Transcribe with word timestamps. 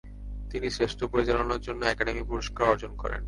তিনি 0.51 0.67
শ্রেষ্ঠ 0.69 0.99
পরিচালনার 1.03 1.61
জন্য 1.61 1.81
একাডেমি 1.85 2.23
পুরস্কার 2.23 2.63
অর্জন 2.69 2.91
করেন। 2.95 3.19